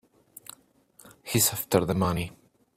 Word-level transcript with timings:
He's 1.21 1.53
after 1.53 1.85
the 1.85 1.93
money. 1.93 2.31